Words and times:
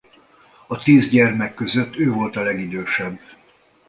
A 0.67 0.77
tíz 0.77 1.09
gyermek 1.09 1.53
között 1.53 1.95
ő 1.97 2.11
volt 2.11 2.35
a 2.35 2.41
legidősebb. 2.41 3.19